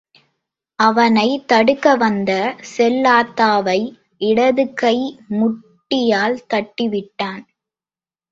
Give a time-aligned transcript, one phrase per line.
[0.79, 2.31] அவனைத் தடுக்க வந்த
[2.77, 3.77] செல்லாத்தாவை
[4.21, 4.95] இடதுகை
[5.39, 7.43] முட்டியால் தட்டிவிட்டான்.